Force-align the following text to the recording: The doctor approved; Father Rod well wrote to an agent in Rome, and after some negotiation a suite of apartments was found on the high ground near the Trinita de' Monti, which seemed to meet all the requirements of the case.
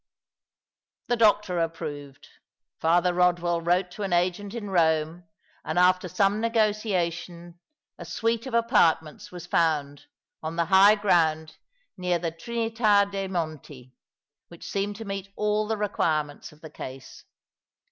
The 1.09 1.15
doctor 1.15 1.59
approved; 1.59 2.27
Father 2.79 3.13
Rod 3.13 3.37
well 3.37 3.61
wrote 3.61 3.91
to 3.91 4.01
an 4.01 4.13
agent 4.13 4.55
in 4.55 4.71
Rome, 4.71 5.25
and 5.63 5.77
after 5.77 6.07
some 6.09 6.41
negotiation 6.41 7.59
a 7.99 8.05
suite 8.05 8.47
of 8.47 8.55
apartments 8.55 9.31
was 9.31 9.45
found 9.45 10.07
on 10.41 10.55
the 10.55 10.65
high 10.65 10.95
ground 10.95 11.57
near 11.97 12.17
the 12.17 12.31
Trinita 12.31 13.11
de' 13.11 13.27
Monti, 13.27 13.93
which 14.47 14.67
seemed 14.67 14.95
to 14.95 15.05
meet 15.05 15.29
all 15.35 15.67
the 15.67 15.77
requirements 15.77 16.51
of 16.51 16.61
the 16.61 16.71
case. 16.71 17.23